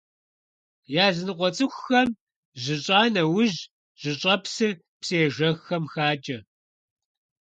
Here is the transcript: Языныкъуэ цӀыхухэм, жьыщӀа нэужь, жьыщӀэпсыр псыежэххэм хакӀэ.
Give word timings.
Языныкъуэ 1.07 1.49
цӀыхухэм, 1.55 2.09
жьыщӀа 2.61 3.01
нэужь, 3.13 3.59
жьыщӀэпсыр 3.99 4.71
псыежэххэм 4.99 5.83
хакӀэ. 5.91 6.37